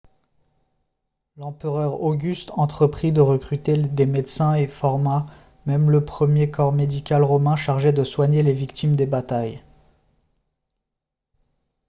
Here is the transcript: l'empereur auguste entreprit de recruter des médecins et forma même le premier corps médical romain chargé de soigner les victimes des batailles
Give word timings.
l'empereur 1.37 2.01
auguste 2.01 2.49
entreprit 2.55 3.11
de 3.11 3.21
recruter 3.21 3.77
des 3.77 4.07
médecins 4.07 4.55
et 4.55 4.67
forma 4.67 5.27
même 5.67 5.91
le 5.91 6.03
premier 6.03 6.49
corps 6.49 6.73
médical 6.73 7.23
romain 7.23 7.55
chargé 7.55 7.91
de 7.91 8.03
soigner 8.03 8.41
les 8.41 8.53
victimes 8.53 8.95
des 8.95 9.05
batailles 9.05 9.61